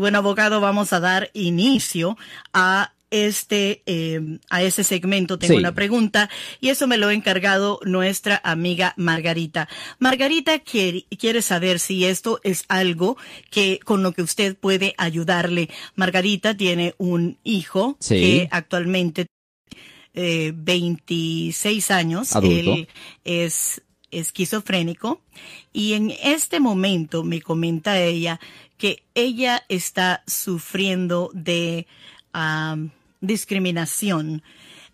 Y 0.00 0.02
bueno, 0.02 0.16
abogado, 0.16 0.62
vamos 0.62 0.94
a 0.94 1.00
dar 1.00 1.30
inicio 1.34 2.16
a 2.54 2.94
este 3.10 3.82
eh, 3.84 4.38
a 4.48 4.62
ese 4.62 4.82
segmento 4.82 5.38
tengo 5.38 5.58
una 5.58 5.74
pregunta 5.74 6.30
y 6.58 6.70
eso 6.70 6.86
me 6.86 6.96
lo 6.96 7.08
ha 7.08 7.12
encargado 7.12 7.80
nuestra 7.84 8.40
amiga 8.42 8.94
Margarita. 8.96 9.68
Margarita 9.98 10.58
quiere, 10.60 11.04
quiere 11.18 11.42
saber 11.42 11.80
si 11.80 12.06
esto 12.06 12.40
es 12.44 12.64
algo 12.68 13.18
que 13.50 13.78
con 13.84 14.02
lo 14.02 14.12
que 14.12 14.22
usted 14.22 14.56
puede 14.56 14.94
ayudarle. 14.96 15.68
Margarita 15.96 16.56
tiene 16.56 16.94
un 16.96 17.36
hijo 17.44 17.98
que 18.00 18.48
actualmente 18.50 19.26
eh, 20.14 20.52
26 20.54 21.90
años. 21.90 22.34
Él 22.36 22.88
es 23.24 23.82
esquizofrénico 24.10 25.20
y 25.72 25.94
en 25.94 26.12
este 26.22 26.60
momento 26.60 27.22
me 27.22 27.40
comenta 27.40 27.98
ella 27.98 28.40
que 28.78 29.02
ella 29.14 29.64
está 29.68 30.22
sufriendo 30.26 31.30
de 31.34 31.86
discriminación 33.20 34.42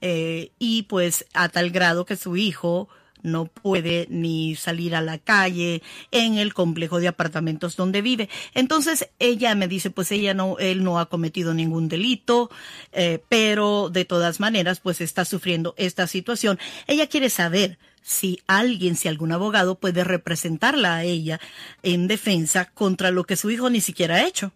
eh, 0.00 0.50
y 0.58 0.82
pues 0.84 1.26
a 1.34 1.48
tal 1.48 1.70
grado 1.70 2.04
que 2.04 2.16
su 2.16 2.36
hijo 2.36 2.88
no 3.22 3.46
puede 3.46 4.06
ni 4.08 4.54
salir 4.54 4.94
a 4.94 5.02
la 5.02 5.18
calle 5.18 5.82
en 6.12 6.38
el 6.38 6.54
complejo 6.54 7.00
de 7.00 7.08
apartamentos 7.08 7.76
donde 7.76 8.00
vive. 8.02 8.28
Entonces 8.54 9.08
ella 9.18 9.54
me 9.54 9.68
dice, 9.68 9.90
pues 9.90 10.12
ella 10.12 10.32
no, 10.32 10.58
él 10.58 10.84
no 10.84 10.98
ha 10.98 11.06
cometido 11.06 11.52
ningún 11.52 11.88
delito, 11.88 12.50
eh, 12.92 13.20
pero 13.28 13.90
de 13.90 14.04
todas 14.04 14.38
maneras, 14.38 14.80
pues 14.80 15.00
está 15.00 15.24
sufriendo 15.24 15.74
esta 15.76 16.06
situación. 16.06 16.58
Ella 16.86 17.08
quiere 17.08 17.28
saber 17.28 17.78
si 18.06 18.38
alguien, 18.46 18.94
si 18.94 19.08
algún 19.08 19.32
abogado 19.32 19.80
puede 19.80 20.04
representarla 20.04 20.94
a 20.94 21.02
ella 21.02 21.40
en 21.82 22.06
defensa 22.06 22.66
contra 22.72 23.10
lo 23.10 23.24
que 23.24 23.34
su 23.34 23.50
hijo 23.50 23.68
ni 23.68 23.80
siquiera 23.80 24.14
ha 24.14 24.26
hecho. 24.26 24.52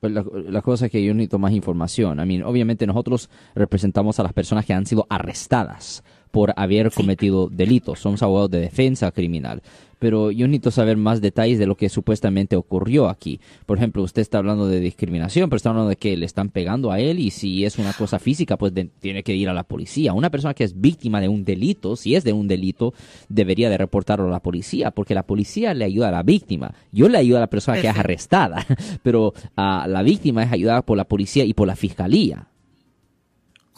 Pues 0.00 0.12
la, 0.12 0.62
cosa 0.62 0.86
es 0.86 0.92
que 0.92 1.04
yo 1.04 1.14
necesito 1.14 1.38
más 1.38 1.52
información. 1.52 2.18
I 2.20 2.26
mean, 2.26 2.42
obviamente 2.42 2.86
nosotros 2.86 3.30
representamos 3.54 4.18
a 4.18 4.24
las 4.24 4.32
personas 4.32 4.66
que 4.66 4.72
han 4.74 4.84
sido 4.84 5.06
arrestadas 5.10 6.02
por 6.30 6.52
haber 6.56 6.90
cometido 6.90 7.48
delitos. 7.48 8.00
Somos 8.00 8.22
abogados 8.22 8.50
de 8.50 8.60
defensa 8.60 9.10
criminal 9.10 9.62
pero 9.98 10.30
yo 10.30 10.46
necesito 10.46 10.70
saber 10.70 10.96
más 10.96 11.20
detalles 11.20 11.58
de 11.58 11.66
lo 11.66 11.76
que 11.76 11.88
supuestamente 11.88 12.56
ocurrió 12.56 13.08
aquí. 13.08 13.40
Por 13.66 13.78
ejemplo, 13.78 14.02
usted 14.02 14.22
está 14.22 14.38
hablando 14.38 14.66
de 14.66 14.80
discriminación, 14.80 15.48
pero 15.48 15.56
está 15.56 15.70
hablando 15.70 15.88
de 15.88 15.96
que 15.96 16.16
le 16.16 16.26
están 16.26 16.50
pegando 16.50 16.92
a 16.92 17.00
él 17.00 17.18
y 17.18 17.30
si 17.30 17.64
es 17.64 17.78
una 17.78 17.92
cosa 17.92 18.18
física, 18.18 18.56
pues 18.56 18.72
tiene 19.00 19.22
que 19.22 19.34
ir 19.34 19.48
a 19.48 19.54
la 19.54 19.64
policía. 19.64 20.12
Una 20.12 20.30
persona 20.30 20.54
que 20.54 20.64
es 20.64 20.80
víctima 20.80 21.20
de 21.20 21.28
un 21.28 21.44
delito, 21.44 21.96
si 21.96 22.14
es 22.14 22.24
de 22.24 22.32
un 22.32 22.48
delito, 22.48 22.94
debería 23.28 23.70
de 23.70 23.78
reportarlo 23.78 24.26
a 24.26 24.30
la 24.30 24.40
policía, 24.40 24.90
porque 24.90 25.14
la 25.14 25.24
policía 25.24 25.74
le 25.74 25.84
ayuda 25.84 26.08
a 26.08 26.12
la 26.12 26.22
víctima. 26.22 26.74
Yo 26.92 27.08
le 27.08 27.18
ayudo 27.18 27.38
a 27.38 27.40
la 27.40 27.46
persona 27.48 27.80
que 27.80 27.88
es 27.88 27.96
arrestada, 27.96 28.64
pero 29.02 29.34
a 29.56 29.86
la 29.88 30.02
víctima 30.02 30.44
es 30.44 30.52
ayudada 30.52 30.82
por 30.82 30.96
la 30.96 31.04
policía 31.04 31.44
y 31.44 31.54
por 31.54 31.66
la 31.66 31.76
fiscalía 31.76 32.48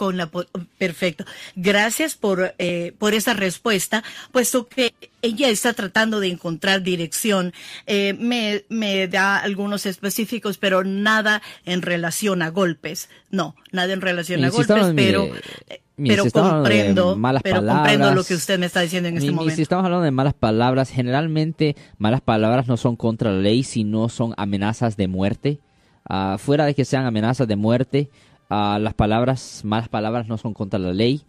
con 0.00 0.16
la 0.16 0.30
perfecto. 0.78 1.26
Gracias 1.56 2.14
por 2.14 2.54
eh, 2.56 2.94
por 2.98 3.12
esa 3.12 3.34
respuesta, 3.34 4.02
puesto 4.32 4.66
que 4.66 4.94
ella 5.20 5.50
está 5.50 5.74
tratando 5.74 6.20
de 6.20 6.28
encontrar 6.28 6.80
dirección. 6.80 7.52
Eh, 7.86 8.14
me, 8.18 8.64
me 8.70 9.08
da 9.08 9.36
algunos 9.36 9.84
específicos, 9.84 10.56
pero 10.56 10.84
nada 10.84 11.42
en 11.66 11.82
relación 11.82 12.40
a 12.40 12.48
golpes. 12.48 13.10
No, 13.30 13.54
nada 13.72 13.92
en 13.92 14.00
relación 14.00 14.42
a 14.42 14.48
golpes, 14.48 14.86
pero 14.96 15.28
eh, 15.68 15.82
pero 15.98 16.24
comprendo, 16.30 17.18
pero 17.42 17.66
comprendo 17.66 18.14
lo 18.14 18.24
que 18.24 18.32
usted 18.32 18.58
me 18.58 18.64
está 18.64 18.80
diciendo 18.80 19.10
en 19.10 19.18
este 19.18 19.32
momento. 19.32 19.54
Si 19.54 19.60
estamos 19.60 19.84
hablando 19.84 20.04
de 20.06 20.12
malas 20.12 20.32
palabras, 20.32 20.88
generalmente 20.88 21.76
malas 21.98 22.22
palabras 22.22 22.68
no 22.68 22.78
son 22.78 22.96
contra 22.96 23.30
la 23.30 23.40
ley, 23.40 23.64
sino 23.64 24.08
son 24.08 24.32
amenazas 24.38 24.96
de 24.96 25.08
muerte. 25.08 25.58
Uh, 26.08 26.38
fuera 26.38 26.64
de 26.64 26.74
que 26.74 26.86
sean 26.86 27.04
amenazas 27.04 27.46
de 27.46 27.54
muerte, 27.54 28.08
las 28.50 28.94
palabras, 28.94 29.62
malas 29.64 29.88
palabras 29.88 30.28
no 30.28 30.36
son 30.36 30.54
contra 30.54 30.78
la 30.78 30.92
ley. 30.92 31.22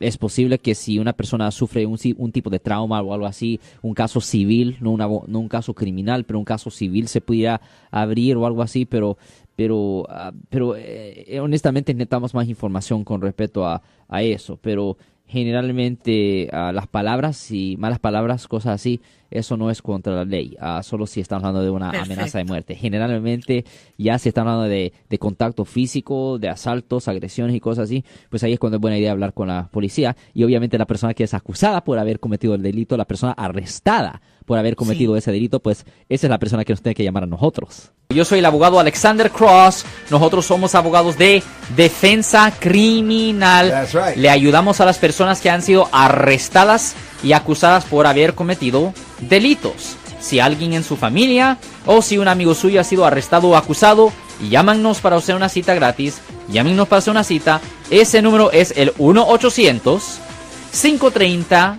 Es 0.00 0.18
posible 0.18 0.58
que 0.58 0.74
si 0.74 0.98
una 0.98 1.12
persona 1.12 1.50
sufre 1.52 1.86
un, 1.86 1.98
un, 2.16 2.32
tipo 2.32 2.50
de 2.50 2.58
trauma 2.58 3.00
o 3.00 3.14
algo 3.14 3.26
así, 3.26 3.60
un 3.80 3.94
caso 3.94 4.20
civil, 4.20 4.76
no, 4.80 4.90
una, 4.90 5.06
no 5.06 5.38
un 5.38 5.48
caso 5.48 5.72
criminal, 5.72 6.24
pero 6.24 6.40
un 6.40 6.44
caso 6.44 6.68
civil 6.68 7.06
se 7.06 7.20
pudiera 7.20 7.60
abrir 7.92 8.36
o 8.36 8.44
algo 8.44 8.60
así, 8.60 8.86
pero, 8.86 9.16
pero, 9.54 10.04
ah, 10.08 10.32
pero 10.50 10.74
eh, 10.76 11.38
honestamente 11.40 11.94
necesitamos 11.94 12.34
más 12.34 12.48
información 12.48 13.04
con 13.04 13.20
respecto 13.20 13.64
a, 13.64 13.82
a 14.08 14.22
eso. 14.22 14.58
Pero 14.60 14.96
generalmente 15.26 16.48
uh, 16.52 16.72
las 16.72 16.86
palabras 16.86 17.50
y 17.50 17.76
malas 17.78 17.98
palabras, 17.98 18.46
cosas 18.46 18.74
así, 18.74 19.00
eso 19.30 19.56
no 19.56 19.70
es 19.70 19.82
contra 19.82 20.14
la 20.14 20.24
ley, 20.24 20.56
uh, 20.60 20.82
solo 20.82 21.06
si 21.06 21.20
estamos 21.20 21.44
hablando 21.44 21.62
de 21.62 21.70
una 21.70 21.90
amenaza 21.90 22.38
de 22.38 22.44
muerte. 22.44 22.74
Generalmente 22.74 23.64
ya 23.98 24.18
si 24.18 24.28
estamos 24.28 24.52
hablando 24.52 24.70
de, 24.70 24.92
de, 25.08 25.18
contacto 25.18 25.64
físico, 25.64 26.38
de 26.38 26.48
asaltos, 26.48 27.08
agresiones 27.08 27.56
y 27.56 27.60
cosas 27.60 27.84
así, 27.84 28.04
pues 28.30 28.44
ahí 28.44 28.52
es 28.52 28.58
cuando 28.58 28.76
es 28.76 28.80
buena 28.80 28.98
idea 28.98 29.12
hablar 29.12 29.34
con 29.34 29.48
la 29.48 29.68
policía 29.68 30.16
y 30.32 30.44
obviamente 30.44 30.78
la 30.78 30.86
persona 30.86 31.14
que 31.14 31.24
es 31.24 31.34
acusada 31.34 31.82
por 31.82 31.98
haber 31.98 32.20
cometido 32.20 32.54
el 32.54 32.62
delito, 32.62 32.96
la 32.96 33.04
persona 33.04 33.32
arrestada 33.32 34.22
por 34.46 34.58
haber 34.58 34.76
cometido 34.76 35.16
ese 35.16 35.32
delito, 35.32 35.60
pues 35.60 35.84
esa 36.08 36.26
es 36.26 36.30
la 36.30 36.38
persona 36.38 36.64
que 36.64 36.72
nos 36.72 36.80
tiene 36.80 36.94
que 36.94 37.04
llamar 37.04 37.24
a 37.24 37.26
nosotros. 37.26 37.90
Yo 38.10 38.24
soy 38.24 38.38
el 38.38 38.46
abogado 38.46 38.78
Alexander 38.78 39.30
Cross. 39.30 39.84
Nosotros 40.10 40.46
somos 40.46 40.74
abogados 40.74 41.18
de 41.18 41.42
defensa 41.76 42.52
criminal. 42.58 43.86
Le 44.16 44.30
ayudamos 44.30 44.80
a 44.80 44.84
las 44.84 44.98
personas 44.98 45.40
que 45.40 45.50
han 45.50 45.62
sido 45.62 45.88
arrestadas 45.92 46.94
y 47.22 47.32
acusadas 47.32 47.84
por 47.84 48.06
haber 48.06 48.34
cometido 48.34 48.94
delitos. 49.20 49.96
Si 50.20 50.40
alguien 50.40 50.72
en 50.72 50.84
su 50.84 50.96
familia 50.96 51.58
o 51.84 52.00
si 52.00 52.16
un 52.18 52.28
amigo 52.28 52.54
suyo 52.54 52.80
ha 52.80 52.84
sido 52.84 53.04
arrestado 53.04 53.48
o 53.48 53.56
acusado, 53.56 54.12
llámanos 54.48 55.00
para 55.00 55.16
hacer 55.16 55.34
una 55.34 55.48
cita 55.48 55.74
gratis. 55.74 56.20
Llámenos 56.48 56.86
para 56.88 56.98
hacer 56.98 57.10
una 57.10 57.24
cita. 57.24 57.60
Ese 57.90 58.22
número 58.22 58.52
es 58.52 58.72
el 58.76 58.94
1-800-530. 58.94 61.78